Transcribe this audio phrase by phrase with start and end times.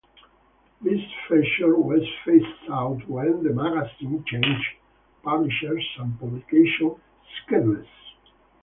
[0.81, 0.99] This
[1.29, 4.71] feature was phased out when the magazine changed
[5.21, 6.95] publishers and publication
[7.43, 7.85] schedules.